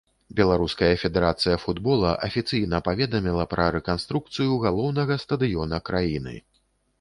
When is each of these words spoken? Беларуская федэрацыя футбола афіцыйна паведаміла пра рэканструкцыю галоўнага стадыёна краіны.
Беларуская 0.37 0.87
федэрацыя 1.01 1.57
футбола 1.65 2.13
афіцыйна 2.27 2.79
паведаміла 2.87 3.45
пра 3.53 3.67
рэканструкцыю 3.77 4.57
галоўнага 4.65 5.19
стадыёна 5.27 5.83
краіны. 5.93 6.35